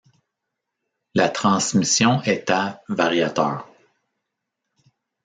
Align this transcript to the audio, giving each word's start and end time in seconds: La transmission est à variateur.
La 1.13 1.29
transmission 1.29 2.23
est 2.23 2.49
à 2.49 2.81
variateur. 2.89 3.69